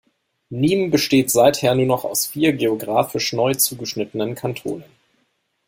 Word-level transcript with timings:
Nîmes 0.49 0.89
besteht 0.89 1.29
seither 1.29 1.75
nur 1.75 1.85
noch 1.85 2.05
aus 2.05 2.25
vier 2.25 2.53
geografisch 2.53 3.33
neu 3.33 3.53
zugeschnittenen 3.53 4.33
Kantonen. 4.33 4.83